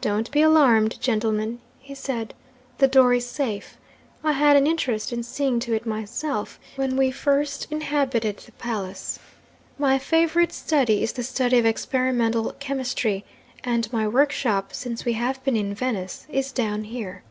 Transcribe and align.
"Don't 0.00 0.28
be 0.32 0.40
alarmed, 0.42 1.00
gentlemen," 1.00 1.60
he 1.78 1.94
said; 1.94 2.34
"the 2.78 2.88
door 2.88 3.14
is 3.14 3.24
safe. 3.28 3.76
I 4.24 4.32
had 4.32 4.56
an 4.56 4.66
interest 4.66 5.12
in 5.12 5.22
seeing 5.22 5.60
to 5.60 5.72
it 5.72 5.86
myself, 5.86 6.58
when 6.74 6.96
we 6.96 7.12
first 7.12 7.68
inhabited 7.70 8.38
the 8.38 8.50
palace. 8.50 9.20
My 9.78 9.98
favourite 10.00 10.52
study 10.52 11.00
is 11.04 11.12
the 11.12 11.22
study 11.22 11.60
of 11.60 11.64
experimental 11.64 12.56
chemistry 12.58 13.24
and 13.62 13.92
my 13.92 14.08
workshop, 14.08 14.74
since 14.74 15.04
we 15.04 15.12
have 15.12 15.40
been 15.44 15.54
in 15.54 15.74
Venice, 15.76 16.26
is 16.28 16.50
down 16.50 16.82
here." 16.82 17.22